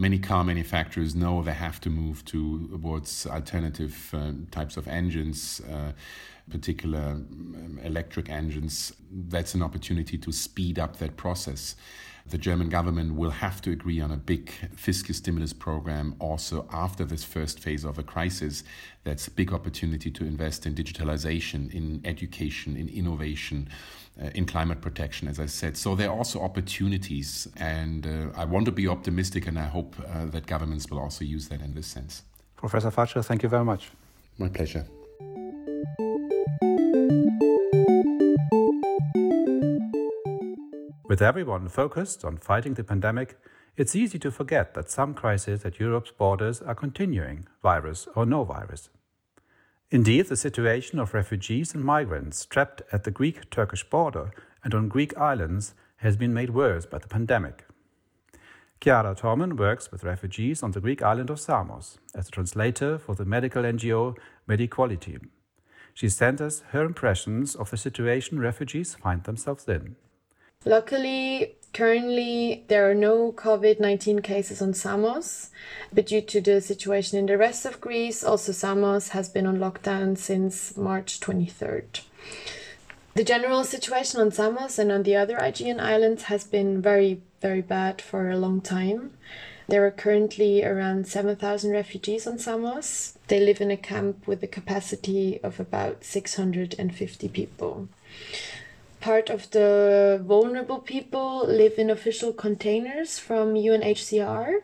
Many 0.00 0.18
car 0.20 0.44
manufacturers 0.44 1.14
know 1.16 1.42
they 1.42 1.52
have 1.52 1.80
to 1.80 1.90
move 1.90 2.24
towards 2.24 3.26
alternative 3.26 4.14
uh, 4.14 4.32
types 4.50 4.76
of 4.76 4.86
engines. 4.86 5.60
Uh, 5.60 5.92
particular 6.48 7.00
um, 7.00 7.78
electric 7.82 8.30
engines, 8.30 8.92
that's 9.10 9.54
an 9.54 9.62
opportunity 9.62 10.16
to 10.18 10.32
speed 10.32 10.78
up 10.78 10.96
that 10.98 11.16
process. 11.16 11.76
The 12.26 12.38
German 12.38 12.68
government 12.68 13.14
will 13.14 13.30
have 13.30 13.62
to 13.62 13.70
agree 13.70 14.00
on 14.00 14.10
a 14.10 14.16
big 14.16 14.50
fiscal 14.76 15.14
stimulus 15.14 15.54
program 15.54 16.14
also 16.18 16.68
after 16.70 17.04
this 17.04 17.24
first 17.24 17.58
phase 17.58 17.84
of 17.84 17.98
a 17.98 18.02
crisis. 18.02 18.64
That's 19.04 19.26
a 19.28 19.30
big 19.30 19.52
opportunity 19.52 20.10
to 20.10 20.24
invest 20.24 20.66
in 20.66 20.74
digitalization, 20.74 21.72
in 21.72 22.02
education, 22.04 22.76
in 22.76 22.88
innovation. 22.88 23.70
Uh, 24.20 24.30
in 24.34 24.44
climate 24.44 24.80
protection, 24.80 25.28
as 25.28 25.38
I 25.38 25.46
said. 25.46 25.76
So 25.76 25.94
there 25.94 26.10
are 26.10 26.16
also 26.16 26.40
opportunities, 26.40 27.46
and 27.56 28.04
uh, 28.04 28.36
I 28.36 28.46
want 28.46 28.66
to 28.66 28.72
be 28.72 28.88
optimistic, 28.88 29.46
and 29.46 29.56
I 29.56 29.66
hope 29.66 29.94
uh, 30.00 30.26
that 30.32 30.44
governments 30.44 30.90
will 30.90 30.98
also 30.98 31.24
use 31.24 31.46
that 31.50 31.60
in 31.60 31.74
this 31.74 31.86
sense. 31.86 32.24
Professor 32.56 32.90
Fratzscher, 32.90 33.24
thank 33.24 33.44
you 33.44 33.48
very 33.48 33.64
much. 33.64 33.92
My 34.36 34.48
pleasure. 34.48 34.84
With 41.04 41.22
everyone 41.22 41.68
focused 41.68 42.24
on 42.24 42.38
fighting 42.38 42.74
the 42.74 42.82
pandemic, 42.82 43.38
it's 43.76 43.94
easy 43.94 44.18
to 44.18 44.32
forget 44.32 44.74
that 44.74 44.90
some 44.90 45.14
crises 45.14 45.64
at 45.64 45.78
Europe's 45.78 46.10
borders 46.10 46.60
are 46.60 46.74
continuing, 46.74 47.46
virus 47.62 48.08
or 48.16 48.26
no 48.26 48.42
virus. 48.42 48.90
Indeed, 49.90 50.26
the 50.26 50.36
situation 50.36 50.98
of 50.98 51.14
refugees 51.14 51.74
and 51.74 51.82
migrants 51.82 52.44
trapped 52.44 52.82
at 52.92 53.04
the 53.04 53.10
Greek 53.10 53.48
Turkish 53.48 53.88
border 53.88 54.32
and 54.62 54.74
on 54.74 54.88
Greek 54.88 55.16
islands 55.16 55.74
has 55.98 56.14
been 56.14 56.34
made 56.34 56.50
worse 56.50 56.84
by 56.84 56.98
the 56.98 57.08
pandemic. 57.08 57.64
Chiara 58.80 59.14
Torman 59.14 59.56
works 59.56 59.90
with 59.90 60.04
refugees 60.04 60.62
on 60.62 60.72
the 60.72 60.80
Greek 60.80 61.02
island 61.02 61.30
of 61.30 61.40
Samos 61.40 61.98
as 62.14 62.28
a 62.28 62.30
translator 62.30 62.98
for 62.98 63.14
the 63.14 63.24
medical 63.24 63.62
NGO 63.62 64.14
Mediquality. 64.46 65.18
She 65.94 66.10
sent 66.10 66.42
us 66.42 66.62
her 66.72 66.84
impressions 66.84 67.56
of 67.56 67.70
the 67.70 67.78
situation 67.78 68.38
refugees 68.38 68.94
find 68.94 69.24
themselves 69.24 69.66
in. 69.66 69.96
Luckily, 70.64 71.54
currently 71.72 72.64
there 72.66 72.90
are 72.90 72.94
no 72.94 73.30
COVID 73.30 73.78
19 73.78 74.18
cases 74.22 74.60
on 74.60 74.74
Samos, 74.74 75.50
but 75.92 76.06
due 76.06 76.20
to 76.20 76.40
the 76.40 76.60
situation 76.60 77.16
in 77.16 77.26
the 77.26 77.38
rest 77.38 77.64
of 77.64 77.80
Greece, 77.80 78.24
also 78.24 78.50
Samos 78.50 79.10
has 79.10 79.28
been 79.28 79.46
on 79.46 79.58
lockdown 79.58 80.18
since 80.18 80.76
March 80.76 81.20
23rd. 81.20 82.00
The 83.14 83.22
general 83.22 83.62
situation 83.62 84.20
on 84.20 84.32
Samos 84.32 84.80
and 84.80 84.90
on 84.90 85.04
the 85.04 85.14
other 85.14 85.38
Aegean 85.38 85.78
islands 85.78 86.24
has 86.24 86.42
been 86.42 86.82
very, 86.82 87.22
very 87.40 87.62
bad 87.62 88.02
for 88.02 88.28
a 88.28 88.36
long 88.36 88.60
time. 88.60 89.12
There 89.68 89.86
are 89.86 89.92
currently 89.92 90.64
around 90.64 91.06
7,000 91.06 91.70
refugees 91.70 92.26
on 92.26 92.38
Samos. 92.38 93.16
They 93.28 93.38
live 93.38 93.60
in 93.60 93.70
a 93.70 93.76
camp 93.76 94.26
with 94.26 94.42
a 94.42 94.48
capacity 94.48 95.38
of 95.44 95.60
about 95.60 96.04
650 96.04 97.28
people 97.28 97.88
part 99.00 99.30
of 99.30 99.50
the 99.50 100.20
vulnerable 100.24 100.78
people 100.78 101.46
live 101.46 101.78
in 101.78 101.90
official 101.90 102.32
containers 102.32 103.18
from 103.18 103.54
UNHCR, 103.54 104.62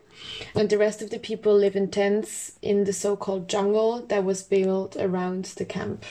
and 0.54 0.68
the 0.68 0.78
rest 0.78 1.02
of 1.02 1.10
the 1.10 1.18
people 1.18 1.54
live 1.54 1.76
in 1.76 1.90
tents 1.90 2.52
in 2.62 2.84
the 2.84 2.92
so 2.92 3.16
called 3.16 3.48
jungle 3.48 4.00
that 4.06 4.24
was 4.24 4.42
built 4.42 4.96
around 4.96 5.44
the 5.56 5.64
camp. 5.64 6.04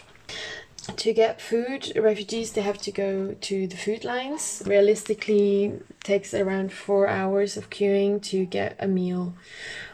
To 0.97 1.13
get 1.13 1.39
food, 1.39 1.93
refugees 1.95 2.51
they 2.51 2.61
have 2.61 2.77
to 2.79 2.91
go 2.91 3.35
to 3.39 3.67
the 3.67 3.77
food 3.77 4.03
lines. 4.03 4.61
Realistically, 4.65 5.79
takes 6.03 6.33
around 6.33 6.73
four 6.73 7.07
hours 7.07 7.55
of 7.55 7.69
queuing 7.69 8.21
to 8.23 8.45
get 8.45 8.75
a 8.79 8.87
meal. 8.87 9.33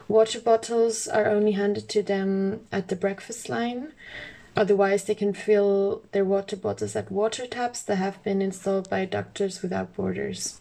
Water 0.08 0.40
bottles 0.40 1.08
are 1.08 1.28
only 1.28 1.52
handed 1.52 1.90
to 1.90 2.02
them 2.02 2.62
at 2.72 2.88
the 2.88 2.96
breakfast 2.96 3.50
line, 3.50 3.94
Otherwise, 4.60 5.06
they 5.06 5.16
can 5.16 5.32
fill 5.34 6.02
their 6.12 6.26
water 6.26 6.58
bottles 6.58 6.94
at 6.94 7.10
water 7.10 7.48
taps 7.48 7.82
that 7.82 7.96
have 7.96 8.22
been 8.24 8.42
installed 8.42 8.90
by 8.90 9.06
Doctors 9.06 9.62
Without 9.62 9.96
Borders. 9.96 10.60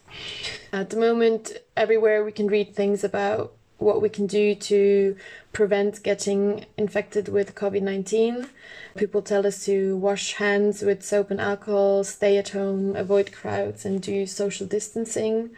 At 0.71 0.89
the 0.89 0.95
moment, 0.95 1.57
everywhere 1.75 2.23
we 2.23 2.31
can 2.31 2.47
read 2.47 2.73
things 2.73 3.03
about 3.03 3.51
what 3.77 4.01
we 4.01 4.07
can 4.07 4.25
do 4.25 4.55
to 4.55 5.17
prevent 5.51 6.01
getting 6.01 6.65
infected 6.77 7.27
with 7.27 7.55
COVID 7.55 7.81
19. 7.81 8.47
People 8.95 9.21
tell 9.21 9.45
us 9.45 9.65
to 9.65 9.97
wash 9.97 10.35
hands 10.35 10.81
with 10.81 11.03
soap 11.03 11.29
and 11.29 11.41
alcohol, 11.41 12.05
stay 12.05 12.37
at 12.37 12.49
home, 12.49 12.95
avoid 12.95 13.33
crowds, 13.33 13.83
and 13.83 14.01
do 14.01 14.25
social 14.25 14.65
distancing. 14.65 15.49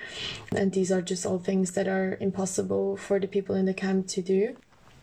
And 0.52 0.72
these 0.72 0.92
are 0.92 1.04
just 1.04 1.28
all 1.28 1.38
things 1.38 1.74
that 1.74 1.88
are 1.88 2.18
impossible 2.20 2.98
for 2.98 3.20
the 3.20 3.28
people 3.28 3.54
in 3.54 3.68
the 3.68 3.74
camp 3.76 4.08
to 4.08 4.24
do 4.24 4.56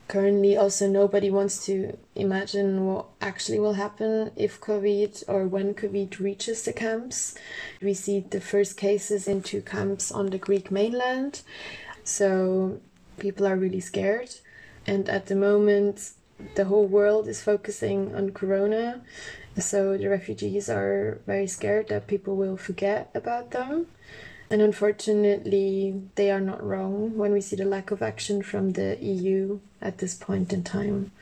currently 0.09 0.57
also 0.57 0.89
nobody 0.89 1.31
wants 1.31 1.65
to 1.67 1.97
imagine 2.15 2.87
what 2.87 3.07
actually 3.21 3.59
will 3.59 3.75
happen 3.75 4.33
if 4.37 4.61
covid 4.61 5.23
or 5.29 5.47
when 5.47 5.75
covid 5.75 6.19
reaches 6.19 6.65
the 6.65 6.73
camps. 6.73 7.35
We 7.81 7.95
see 7.95 8.21
the 8.21 8.41
first 8.41 8.77
cases 8.77 9.29
in 9.29 9.43
two 9.43 9.63
camps 9.63 10.11
on 10.11 10.31
the 10.31 10.39
greek 10.39 10.71
mainland. 10.71 11.43
So 12.05 12.81
people 13.19 13.47
are 13.47 13.57
really 13.57 13.81
scared. 13.81 14.35
And 14.87 15.09
at 15.09 15.27
the 15.27 15.37
moment 15.37 16.13
the 16.55 16.65
whole 16.65 16.87
world 16.87 17.29
is 17.29 17.43
focusing 17.43 18.15
on 18.15 18.31
corona. 18.31 19.03
So 19.59 19.99
the 19.99 20.09
refugees 20.09 20.71
are 20.71 21.21
very 21.27 21.49
scared 21.49 21.89
that 21.89 22.07
people 22.07 22.37
will 22.37 22.57
forget 22.57 23.11
about 23.15 23.51
them 23.51 23.89
and 24.51 24.63
unfortunately, 24.63 26.03
they 26.15 26.31
are 26.31 26.41
not 26.41 26.63
wrong 26.63 27.17
when 27.17 27.33
we 27.33 27.41
see 27.41 27.57
the 27.57 27.65
lack 27.65 27.91
of 27.91 28.03
action 28.03 28.43
from 28.43 28.73
the 28.73 28.97
EU 29.03 29.61
at 29.81 29.99
this 29.99 30.15
point 30.15 30.53
in 30.53 30.65
time. 30.65 31.13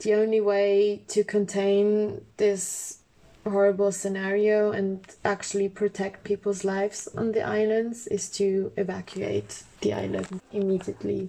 The 0.00 0.14
only 0.14 0.40
way 0.40 1.02
to 1.08 1.24
contain 1.24 2.24
this 2.36 3.00
horrible 3.44 3.90
scenario 3.92 4.70
and 4.70 5.00
actually 5.24 5.68
protect 5.68 6.24
people's 6.24 6.64
lives 6.64 7.08
on 7.16 7.32
the 7.32 7.42
islands 7.42 8.06
is 8.06 8.28
to 8.28 8.72
evacuate 8.76 9.62
the 9.80 9.92
island 9.92 10.40
immediately 10.52 11.28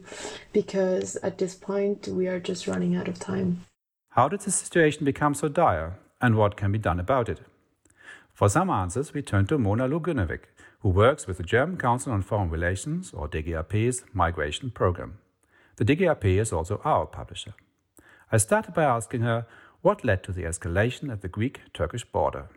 because 0.53 1.15
at 1.17 1.38
this 1.38 1.55
point 1.55 2.08
we 2.08 2.27
are 2.27 2.39
just 2.39 2.67
running 2.67 2.96
out 2.96 3.08
of 3.08 3.20
time. 3.20 3.65
How 4.12 4.27
did 4.27 4.41
the 4.41 4.51
situation 4.51 5.05
become 5.05 5.34
so 5.34 5.48
dire 5.48 5.98
and 6.20 6.36
what 6.36 6.58
can 6.58 6.72
be 6.72 6.77
done 6.77 7.00
about 7.00 7.29
it? 7.29 7.39
For 8.34 8.50
some 8.50 8.70
answers, 8.70 9.13
we 9.13 9.22
turn 9.22 9.46
to 9.48 9.58
Mona 9.58 9.88
Lugunovic, 9.88 10.46
who 10.81 10.89
works 10.89 11.27
with 11.27 11.38
the 11.38 11.43
German 11.43 11.77
Council 11.77 12.11
on 12.11 12.21
Foreign 12.21 12.50
Relations, 12.50 13.13
or 13.13 13.27
DGAP's 13.27 14.03
migration 14.13 14.71
program. 14.71 15.19
The 15.77 15.85
DGAP 15.85 16.25
is 16.39 16.51
also 16.51 16.81
our 16.83 17.05
publisher. 17.05 17.53
I 18.31 18.38
started 18.38 18.73
by 18.73 18.83
asking 18.83 19.21
her 19.21 19.45
what 19.81 20.03
led 20.05 20.23
to 20.23 20.31
the 20.31 20.43
escalation 20.43 21.11
at 21.11 21.21
the 21.21 21.27
Greek 21.27 21.61
Turkish 21.73 22.05
border. 22.05 22.50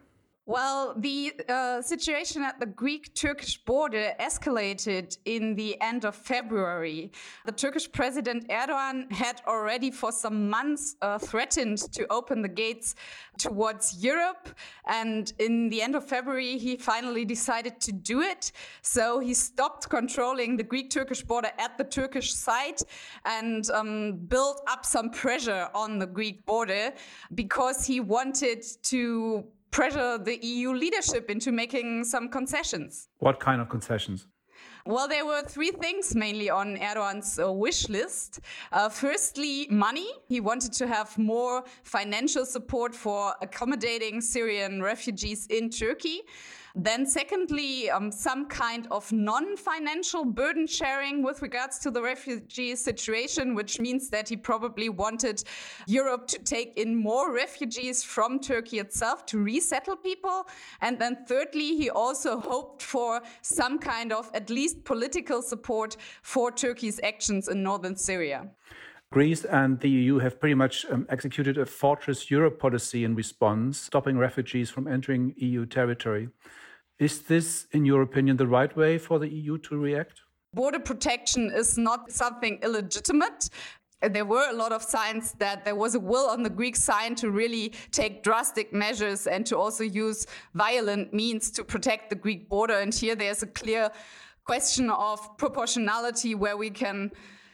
Well, 0.46 0.92
the 0.98 1.32
uh, 1.48 1.80
situation 1.80 2.42
at 2.42 2.60
the 2.60 2.66
Greek 2.66 3.14
Turkish 3.14 3.56
border 3.64 4.12
escalated 4.20 5.16
in 5.24 5.54
the 5.54 5.80
end 5.80 6.04
of 6.04 6.14
February. 6.14 7.12
The 7.46 7.52
Turkish 7.52 7.90
President 7.90 8.46
Erdogan 8.50 9.10
had 9.10 9.40
already 9.46 9.90
for 9.90 10.12
some 10.12 10.50
months 10.50 10.96
uh, 11.00 11.16
threatened 11.16 11.78
to 11.92 12.06
open 12.12 12.42
the 12.42 12.48
gates 12.48 12.94
towards 13.38 14.04
Europe. 14.04 14.50
And 14.86 15.32
in 15.38 15.70
the 15.70 15.80
end 15.80 15.94
of 15.94 16.06
February, 16.06 16.58
he 16.58 16.76
finally 16.76 17.24
decided 17.24 17.80
to 17.80 17.92
do 17.92 18.20
it. 18.20 18.52
So 18.82 19.20
he 19.20 19.32
stopped 19.32 19.88
controlling 19.88 20.58
the 20.58 20.62
Greek 20.62 20.90
Turkish 20.90 21.22
border 21.22 21.52
at 21.58 21.78
the 21.78 21.84
Turkish 21.84 22.34
side 22.34 22.80
and 23.24 23.70
um, 23.70 24.18
built 24.28 24.60
up 24.68 24.84
some 24.84 25.08
pressure 25.08 25.70
on 25.74 25.98
the 25.98 26.06
Greek 26.06 26.44
border 26.44 26.92
because 27.34 27.86
he 27.86 28.00
wanted 28.00 28.62
to 28.82 29.46
pressure 29.74 30.18
the 30.18 30.38
EU 30.40 30.72
leadership 30.72 31.28
into 31.28 31.50
making 31.50 32.04
some 32.04 32.28
concessions. 32.28 33.08
What 33.18 33.40
kind 33.40 33.60
of 33.60 33.68
concessions? 33.68 34.28
Well, 34.86 35.08
there 35.08 35.26
were 35.26 35.42
three 35.42 35.72
things 35.72 36.14
mainly 36.14 36.48
on 36.48 36.76
Erdogan's 36.76 37.40
uh, 37.40 37.50
wish 37.50 37.88
list. 37.88 38.40
Uh, 38.70 38.88
firstly, 38.88 39.66
money. 39.70 40.06
He 40.28 40.38
wanted 40.40 40.72
to 40.74 40.86
have 40.86 41.18
more 41.18 41.64
financial 41.82 42.46
support 42.46 42.94
for 42.94 43.34
accommodating 43.42 44.20
Syrian 44.20 44.80
refugees 44.80 45.46
in 45.48 45.70
Turkey. 45.70 46.20
Then, 46.76 47.06
secondly, 47.06 47.88
um, 47.88 48.10
some 48.10 48.46
kind 48.46 48.88
of 48.90 49.12
non 49.12 49.56
financial 49.56 50.24
burden 50.24 50.66
sharing 50.66 51.22
with 51.22 51.40
regards 51.40 51.78
to 51.80 51.90
the 51.90 52.02
refugee 52.02 52.74
situation, 52.74 53.54
which 53.54 53.78
means 53.78 54.10
that 54.10 54.28
he 54.28 54.36
probably 54.36 54.88
wanted 54.88 55.44
Europe 55.86 56.26
to 56.28 56.38
take 56.40 56.76
in 56.76 56.96
more 56.96 57.32
refugees 57.32 58.02
from 58.02 58.40
Turkey 58.40 58.80
itself 58.80 59.24
to 59.26 59.38
resettle 59.38 59.96
people. 59.96 60.48
And 60.80 60.98
then, 60.98 61.24
thirdly, 61.28 61.76
he 61.76 61.90
also 61.90 62.40
hoped 62.40 62.82
for 62.82 63.22
some 63.42 63.78
kind 63.78 64.12
of 64.12 64.28
at 64.34 64.50
least 64.50 64.82
political 64.82 65.42
support 65.42 65.96
for 66.22 66.50
Turkey's 66.50 66.98
actions 67.04 67.46
in 67.46 67.62
northern 67.62 67.94
Syria. 67.94 68.48
Greece 69.12 69.44
and 69.44 69.78
the 69.78 69.88
EU 69.88 70.18
have 70.18 70.40
pretty 70.40 70.56
much 70.56 70.86
um, 70.90 71.06
executed 71.08 71.56
a 71.56 71.66
fortress 71.66 72.32
Europe 72.32 72.58
policy 72.58 73.04
in 73.04 73.14
response, 73.14 73.78
stopping 73.78 74.18
refugees 74.18 74.70
from 74.70 74.88
entering 74.88 75.34
EU 75.36 75.66
territory. 75.66 76.30
Is 76.98 77.22
this, 77.22 77.66
in 77.72 77.84
your 77.84 78.02
opinion, 78.02 78.36
the 78.36 78.46
right 78.46 78.74
way 78.76 78.98
for 78.98 79.18
the 79.18 79.28
EU 79.28 79.58
to 79.58 79.76
react? 79.76 80.20
Border 80.52 80.78
protection 80.78 81.50
is 81.52 81.76
not 81.76 82.12
something 82.12 82.60
illegitimate 82.62 83.50
there 84.08 84.24
were 84.24 84.48
a 84.50 84.52
lot 84.52 84.72
of 84.72 84.82
signs 84.82 85.32
that 85.38 85.64
there 85.64 85.74
was 85.74 85.94
a 85.94 86.00
will 86.00 86.28
on 86.28 86.42
the 86.42 86.50
Greek 86.50 86.76
side 86.76 87.16
to 87.18 87.30
really 87.30 87.72
take 87.90 88.22
drastic 88.22 88.72
measures 88.72 89.26
and 89.26 89.46
to 89.46 89.56
also 89.56 89.84
use 89.84 90.26
violent 90.54 91.12
means 91.12 91.50
to 91.52 91.64
protect 91.64 92.10
the 92.10 92.16
Greek 92.16 92.48
border. 92.48 92.78
And 92.78 92.92
here 92.92 93.14
there's 93.14 93.42
a 93.42 93.46
clear 93.46 93.90
question 94.44 94.90
of 94.90 95.36
proportionality 95.38 96.34
where 96.34 96.56
we 96.56 96.70
can 96.70 97.10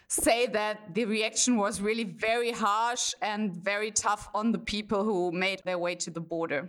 say 0.09 0.47
that 0.47 0.93
the 0.95 1.05
reaction 1.05 1.57
was 1.57 1.81
really 1.81 2.05
very 2.05 2.51
harsh 2.51 3.15
and 3.23 3.55
very 3.55 3.93
tough 3.93 4.29
on 4.35 4.51
the 4.51 4.59
people 4.59 5.05
who 5.05 5.31
made 5.31 5.61
their 5.65 5.79
way 5.79 5.95
to 5.95 6.11
the 6.11 6.21
border. 6.21 6.69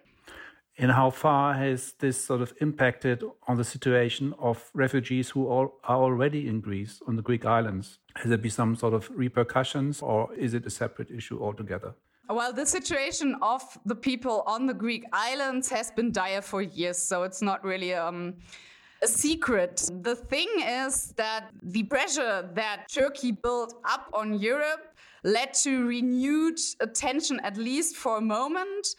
And 0.82 0.92
how 0.92 1.12
far 1.12 1.54
has 1.54 1.94
this 2.00 2.20
sort 2.20 2.42
of 2.42 2.56
impacted 2.60 3.24
on 3.48 3.58
the 3.58 3.64
situation 3.64 4.34
of 4.40 4.72
refugees 4.74 5.30
who 5.30 5.48
are 5.48 5.70
already 5.88 6.48
in 6.48 6.60
Greece, 6.60 7.00
on 7.08 7.16
the 7.18 7.22
Greek 7.22 7.46
islands? 7.46 8.00
Has 8.16 8.30
there 8.30 8.40
been 8.40 8.50
some 8.50 8.76
sort 8.76 8.96
of 8.96 9.08
repercussions, 9.14 10.02
or 10.02 10.34
is 10.34 10.56
it 10.56 10.66
a 10.66 10.72
separate 10.72 11.12
issue 11.12 11.40
altogether? 11.40 11.94
Well, 12.28 12.52
the 12.52 12.66
situation 12.66 13.36
of 13.44 13.62
the 13.86 13.94
people 13.94 14.44
on 14.48 14.66
the 14.66 14.74
Greek 14.74 15.04
islands 15.14 15.70
has 15.70 15.92
been 15.92 16.12
dire 16.12 16.42
for 16.42 16.64
years, 16.64 16.98
so 16.98 17.22
it's 17.22 17.44
not 17.44 17.64
really 17.64 17.94
um, 17.94 18.38
a 19.04 19.08
secret. 19.08 19.88
The 20.02 20.16
thing 20.16 20.50
is 20.66 21.14
that 21.16 21.52
the 21.62 21.84
pressure 21.84 22.50
that 22.56 22.88
Turkey 22.92 23.34
built 23.34 23.76
up 23.86 24.10
on 24.14 24.40
Europe 24.40 24.96
led 25.24 25.54
to 25.66 25.86
renewed 25.86 26.58
attention, 26.80 27.40
at 27.44 27.56
least 27.56 27.98
for 27.98 28.18
a 28.18 28.22
moment 28.22 28.96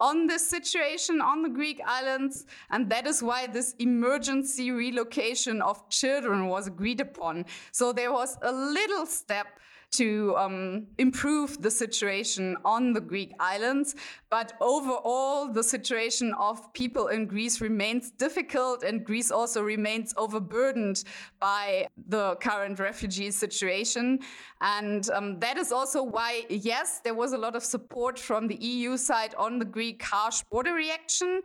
on 0.00 0.26
this 0.26 0.48
situation 0.48 1.20
on 1.20 1.42
the 1.42 1.48
Greek 1.48 1.80
islands. 1.86 2.46
And 2.70 2.90
that 2.90 3.06
is 3.06 3.22
why 3.22 3.46
this 3.46 3.74
emergency 3.78 4.70
relocation 4.70 5.62
of 5.62 5.88
children 5.88 6.48
was 6.48 6.66
agreed 6.66 7.00
upon. 7.00 7.46
So 7.72 7.92
there 7.92 8.12
was 8.12 8.36
a 8.42 8.52
little 8.52 9.06
step 9.06 9.46
to 9.94 10.34
um, 10.36 10.86
improve 10.98 11.62
the 11.62 11.70
situation 11.70 12.56
on 12.64 12.92
the 12.92 13.00
Greek 13.00 13.32
islands. 13.38 13.94
But 14.28 14.54
overall, 14.60 15.52
the 15.52 15.62
situation 15.62 16.34
of 16.38 16.72
people 16.72 17.08
in 17.08 17.26
Greece 17.26 17.60
remains 17.60 18.10
difficult, 18.10 18.82
and 18.82 19.04
Greece 19.04 19.30
also 19.30 19.62
remains 19.62 20.12
overburdened 20.16 21.04
by 21.38 21.86
the 22.08 22.34
current 22.36 22.80
refugee 22.80 23.30
situation. 23.30 24.18
And 24.64 25.10
um, 25.10 25.38
that 25.40 25.58
is 25.58 25.72
also 25.72 26.02
why, 26.02 26.46
yes, 26.48 27.00
there 27.04 27.12
was 27.12 27.34
a 27.34 27.36
lot 27.36 27.54
of 27.54 27.62
support 27.62 28.18
from 28.18 28.48
the 28.48 28.54
EU 28.54 28.96
side 28.96 29.34
on 29.34 29.58
the 29.58 29.64
Greek 29.66 30.02
harsh 30.02 30.40
border 30.50 30.72
reaction, 30.72 31.42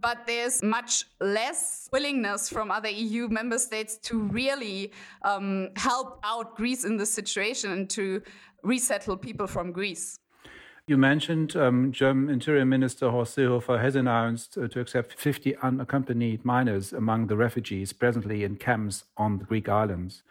but 0.00 0.26
there's 0.26 0.62
much 0.62 1.04
less 1.20 1.90
willingness 1.92 2.48
from 2.48 2.70
other 2.70 2.88
EU 2.88 3.28
member 3.28 3.58
states 3.58 3.98
to 3.98 4.18
really 4.18 4.92
um, 5.26 5.68
help 5.76 6.18
out 6.24 6.56
Greece 6.56 6.86
in 6.86 6.96
this 6.96 7.12
situation 7.12 7.70
and 7.70 7.90
to 7.90 8.22
resettle 8.62 9.18
people 9.18 9.46
from 9.46 9.70
Greece. 9.70 10.18
You 10.86 10.96
mentioned 10.96 11.56
um, 11.56 11.92
German 11.92 12.32
Interior 12.32 12.64
Minister 12.64 13.10
Horst 13.10 13.36
Seehofer 13.36 13.78
has 13.78 13.94
announced 13.94 14.56
uh, 14.56 14.68
to 14.68 14.80
accept 14.80 15.18
50 15.18 15.54
unaccompanied 15.56 16.46
minors 16.46 16.94
among 16.94 17.26
the 17.26 17.36
refugees 17.36 17.92
presently 17.92 18.42
in 18.42 18.56
camps 18.56 19.04
on 19.18 19.36
the 19.36 19.44
Greek 19.44 19.68
islands. 19.68 20.22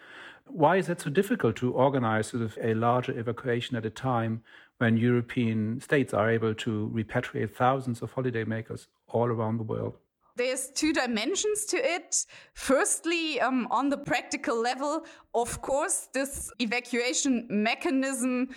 Why 0.47 0.77
is 0.77 0.89
it 0.89 1.01
so 1.01 1.09
difficult 1.09 1.55
to 1.57 1.73
organize 1.73 2.27
sort 2.27 2.43
of 2.43 2.57
a 2.61 2.73
larger 2.73 3.17
evacuation 3.17 3.75
at 3.75 3.85
a 3.85 3.89
time 3.89 4.43
when 4.77 4.97
European 4.97 5.79
states 5.79 6.13
are 6.13 6.29
able 6.29 6.53
to 6.55 6.91
repatriate 6.93 7.55
thousands 7.55 8.01
of 8.01 8.13
holidaymakers 8.13 8.87
all 9.07 9.25
around 9.25 9.57
the 9.57 9.63
world? 9.63 9.97
There's 10.35 10.71
two 10.71 10.93
dimensions 10.93 11.65
to 11.65 11.77
it. 11.77 12.25
Firstly, 12.53 13.39
um, 13.39 13.67
on 13.69 13.89
the 13.89 13.97
practical 13.97 14.59
level, 14.59 15.05
of 15.35 15.61
course, 15.61 16.09
this 16.11 16.51
evacuation 16.59 17.45
mechanism 17.49 18.49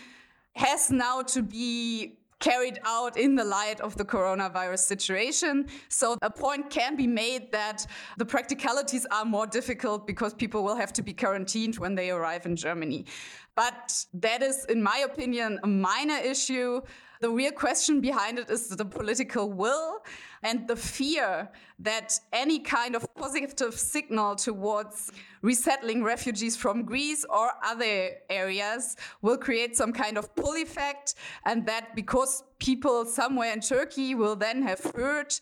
has 0.54 0.90
now 0.90 1.20
to 1.22 1.42
be 1.42 2.18
carried 2.40 2.78
out 2.84 3.16
in 3.16 3.34
the 3.34 3.44
light 3.44 3.80
of 3.80 3.96
the 3.96 4.04
coronavirus 4.04 4.80
situation. 4.80 5.66
So 5.88 6.16
a 6.22 6.30
point 6.30 6.70
can 6.70 6.96
be 6.96 7.06
made 7.06 7.50
that 7.52 7.86
the 8.18 8.24
practicalities 8.24 9.06
are 9.10 9.24
more 9.24 9.46
difficult 9.46 10.06
because 10.06 10.34
people 10.34 10.62
will 10.62 10.76
have 10.76 10.92
to 10.94 11.02
be 11.02 11.12
quarantined 11.12 11.78
when 11.78 11.94
they 11.94 12.10
arrive 12.10 12.46
in 12.46 12.56
Germany. 12.56 13.06
But 13.54 14.04
that 14.12 14.42
is, 14.42 14.66
in 14.66 14.82
my 14.82 14.98
opinion, 15.10 15.58
a 15.62 15.66
minor 15.66 16.18
issue. 16.18 16.82
The 17.22 17.30
real 17.30 17.52
question 17.52 18.02
behind 18.02 18.38
it 18.38 18.50
is 18.50 18.68
the 18.68 18.84
political 18.84 19.50
will 19.50 20.00
and 20.42 20.68
the 20.68 20.76
fear 20.76 21.48
that 21.78 22.18
any 22.32 22.58
kind 22.58 22.96
of 22.96 23.06
positive 23.14 23.74
signal 23.74 24.34
towards 24.36 25.12
resettling 25.42 26.02
refugees 26.02 26.56
from 26.56 26.84
Greece 26.84 27.24
or 27.28 27.50
other 27.64 28.10
areas 28.30 28.96
will 29.22 29.36
create 29.36 29.76
some 29.76 29.92
kind 29.92 30.16
of 30.16 30.34
pull 30.34 30.56
effect. 30.56 31.14
And 31.44 31.66
that 31.66 31.94
because 31.94 32.42
people 32.58 33.04
somewhere 33.04 33.52
in 33.52 33.60
Turkey 33.60 34.14
will 34.14 34.36
then 34.36 34.62
have 34.62 34.80
heard 34.96 35.34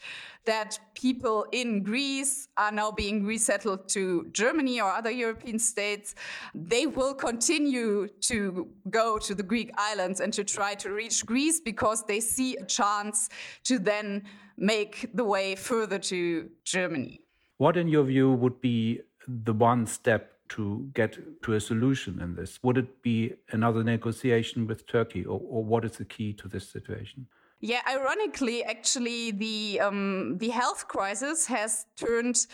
that 0.44 0.78
people 0.94 1.46
in 1.52 1.82
Greece 1.82 2.48
are 2.56 2.72
now 2.72 2.90
being 2.90 3.24
resettled 3.24 3.88
to 3.88 4.26
Germany 4.32 4.80
or 4.80 4.90
other 4.90 5.10
European 5.10 5.58
states, 5.58 6.14
they 6.54 6.86
will 6.86 7.14
continue 7.14 8.08
to 8.20 8.68
go 8.90 9.18
to 9.18 9.34
the 9.34 9.42
Greek 9.42 9.70
islands 9.78 10.20
and 10.20 10.32
to 10.32 10.44
try 10.44 10.74
to 10.74 10.90
reach 10.90 11.24
Greece 11.24 11.60
because 11.60 12.04
they 12.04 12.20
see 12.20 12.56
a 12.56 12.64
chance 12.66 13.30
to 13.62 13.78
then 13.78 14.24
make 14.56 15.10
the 15.14 15.24
way 15.24 15.54
further 15.54 15.98
to 15.98 16.16
Germany. 16.64 17.20
What, 17.58 17.76
in 17.76 17.88
your 17.88 18.04
view, 18.04 18.32
would 18.32 18.60
be 18.60 19.00
the 19.26 19.52
one 19.52 19.86
step 19.86 20.32
to 20.50 20.90
get 20.94 21.18
to 21.44 21.54
a 21.54 21.60
solution 21.60 22.20
in 22.20 22.34
this? 22.34 22.58
Would 22.62 22.78
it 22.78 23.02
be 23.02 23.34
another 23.50 23.82
negotiation 23.82 24.66
with 24.66 24.86
Turkey, 24.86 25.24
or, 25.24 25.40
or 25.54 25.64
what 25.64 25.84
is 25.84 25.92
the 25.92 26.04
key 26.04 26.32
to 26.34 26.48
this 26.48 26.68
situation? 26.68 27.26
Yeah, 27.60 27.80
ironically, 27.88 28.62
actually, 28.64 29.30
the 29.30 29.80
um, 29.80 30.36
the 30.38 30.50
health 30.50 30.86
crisis 30.86 31.46
has 31.46 31.86
turned 31.96 32.46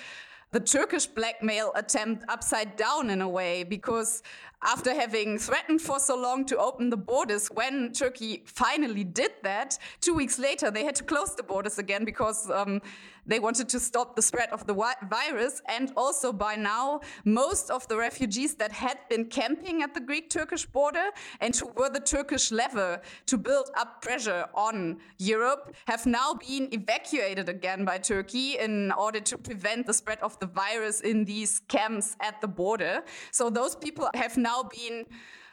the 0.52 0.60
Turkish 0.60 1.06
blackmail 1.06 1.72
attempt 1.74 2.24
upside 2.28 2.76
down 2.76 3.10
in 3.10 3.20
a 3.20 3.28
way 3.28 3.62
because 3.62 4.22
after 4.62 4.94
having 4.94 5.38
threatened 5.38 5.80
for 5.80 5.98
so 5.98 6.16
long 6.16 6.44
to 6.46 6.58
open 6.58 6.90
the 6.90 6.96
borders, 6.96 7.48
when 7.48 7.92
Turkey 7.92 8.42
finally 8.44 9.04
did 9.04 9.32
that, 9.42 9.78
two 10.00 10.14
weeks 10.14 10.38
later 10.38 10.70
they 10.70 10.84
had 10.84 10.94
to 10.96 11.04
close 11.04 11.34
the 11.34 11.42
borders 11.42 11.78
again 11.78 12.04
because 12.04 12.50
um, 12.50 12.80
they 13.26 13.38
wanted 13.38 13.68
to 13.68 13.80
stop 13.80 14.16
the 14.16 14.22
spread 14.22 14.50
of 14.50 14.66
the 14.66 14.74
virus. 15.08 15.62
And 15.68 15.92
also 15.96 16.32
by 16.32 16.56
now, 16.56 17.00
most 17.24 17.70
of 17.70 17.86
the 17.88 17.96
refugees 17.96 18.54
that 18.56 18.72
had 18.72 18.98
been 19.08 19.26
camping 19.26 19.82
at 19.82 19.94
the 19.94 20.00
Greek 20.00 20.30
Turkish 20.30 20.66
border 20.66 21.10
and 21.40 21.54
who 21.54 21.68
were 21.76 21.90
the 21.90 22.00
Turkish 22.00 22.50
lever 22.50 23.00
to 23.26 23.38
build 23.38 23.70
up 23.76 24.02
pressure 24.02 24.46
on 24.54 24.98
Europe 25.18 25.74
have 25.86 26.06
now 26.06 26.34
been 26.34 26.68
evacuated 26.72 27.48
again 27.48 27.84
by 27.84 27.98
Turkey 27.98 28.58
in 28.58 28.92
order 28.92 29.20
to 29.20 29.38
prevent 29.38 29.86
the 29.86 29.94
spread 29.94 30.18
of 30.20 30.38
the 30.40 30.46
virus 30.46 31.00
in 31.00 31.24
these 31.24 31.60
camps 31.68 32.16
at 32.20 32.40
the 32.40 32.48
border. 32.48 33.02
So 33.30 33.50
those 33.50 33.76
people 33.76 34.08
have 34.14 34.36
now 34.50 34.62
been 34.64 35.06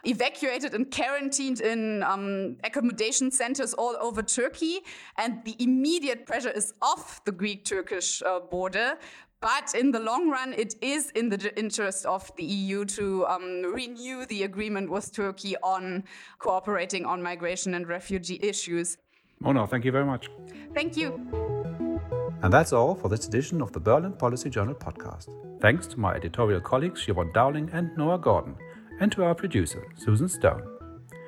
evacuated 0.04 0.74
and 0.74 0.90
quarantined 0.92 1.60
in 1.62 2.04
um, 2.04 2.58
accommodation 2.64 3.32
centers 3.32 3.74
all 3.74 3.96
over 4.00 4.22
Turkey. 4.22 4.80
And 5.18 5.44
the 5.44 5.56
immediate 5.60 6.26
pressure 6.26 6.52
is 6.52 6.74
off 6.82 7.24
the 7.26 7.32
Greek 7.32 7.66
Turkish 7.66 8.22
uh, 8.22 8.40
border. 8.40 8.98
But 9.40 9.76
in 9.76 9.92
the 9.92 10.00
long 10.00 10.30
run, 10.30 10.54
it 10.54 10.74
is 10.82 11.12
in 11.12 11.30
the 11.30 11.40
interest 11.60 12.06
of 12.06 12.32
the 12.38 12.44
EU 12.44 12.86
to 12.86 13.28
um, 13.28 13.62
renew 13.80 14.26
the 14.26 14.44
agreement 14.44 14.90
with 14.90 15.14
Turkey 15.14 15.56
on 15.58 16.04
cooperating 16.40 17.06
on 17.06 17.22
migration 17.22 17.76
and 17.76 17.88
refugee 17.88 18.40
issues. 18.42 18.98
Mona, 19.40 19.68
thank 19.68 19.86
you 19.86 19.92
very 19.92 20.06
much. 20.06 20.30
Thank 20.74 20.98
you. 20.98 21.08
And 22.42 22.52
that's 22.52 22.74
all 22.74 22.96
for 22.96 23.10
this 23.10 23.28
edition 23.28 23.62
of 23.62 23.72
the 23.74 23.80
Berlin 23.80 24.14
Policy 24.14 24.50
Journal 24.50 24.74
podcast. 24.74 25.28
Thanks 25.62 25.86
to 25.88 26.00
my 26.00 26.16
editorial 26.16 26.62
colleagues 26.62 27.06
Siobhan 27.06 27.32
Dowling 27.34 27.70
and 27.74 27.96
Noah 27.98 28.20
Gordon 28.20 28.56
and 29.00 29.12
to 29.12 29.24
our 29.24 29.36
producer, 29.36 29.88
Susan 29.96 30.30
Stone. 30.30 30.64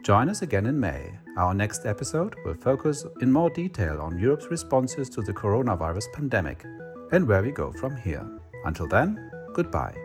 Join 0.03 0.29
us 0.29 0.41
again 0.41 0.65
in 0.65 0.79
May. 0.79 1.11
Our 1.37 1.53
next 1.53 1.85
episode 1.85 2.35
will 2.45 2.55
focus 2.55 3.05
in 3.21 3.31
more 3.31 3.49
detail 3.49 4.01
on 4.01 4.17
Europe's 4.17 4.49
responses 4.49 5.09
to 5.09 5.21
the 5.21 5.33
coronavirus 5.33 6.11
pandemic 6.13 6.65
and 7.11 7.27
where 7.27 7.43
we 7.43 7.51
go 7.51 7.71
from 7.73 7.95
here. 7.95 8.25
Until 8.65 8.87
then, 8.87 9.31
goodbye. 9.53 9.95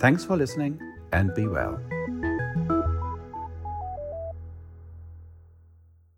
Thanks 0.00 0.24
for 0.24 0.36
listening 0.36 0.80
and 1.12 1.34
be 1.34 1.46
well. 1.46 1.80